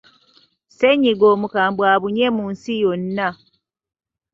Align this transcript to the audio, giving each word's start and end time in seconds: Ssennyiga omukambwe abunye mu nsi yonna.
Ssennyiga 0.69 1.25
omukambwe 1.33 1.85
abunye 1.93 2.27
mu 2.35 2.43
nsi 2.53 2.71
yonna. 2.81 3.29